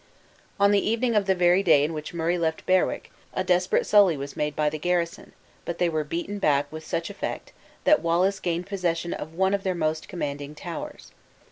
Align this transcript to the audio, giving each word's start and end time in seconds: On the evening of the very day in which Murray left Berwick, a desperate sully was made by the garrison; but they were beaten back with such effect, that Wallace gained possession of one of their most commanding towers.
On 0.59 0.71
the 0.71 0.83
evening 0.89 1.13
of 1.13 1.27
the 1.27 1.35
very 1.35 1.61
day 1.61 1.83
in 1.83 1.93
which 1.93 2.11
Murray 2.11 2.35
left 2.35 2.65
Berwick, 2.65 3.11
a 3.35 3.43
desperate 3.43 3.85
sully 3.85 4.17
was 4.17 4.35
made 4.35 4.55
by 4.55 4.67
the 4.67 4.79
garrison; 4.79 5.31
but 5.63 5.77
they 5.77 5.89
were 5.89 6.03
beaten 6.03 6.39
back 6.39 6.65
with 6.71 6.83
such 6.83 7.11
effect, 7.11 7.53
that 7.83 8.01
Wallace 8.01 8.39
gained 8.39 8.65
possession 8.65 9.13
of 9.13 9.35
one 9.35 9.53
of 9.53 9.61
their 9.61 9.75
most 9.75 10.07
commanding 10.07 10.55
towers. 10.55 11.11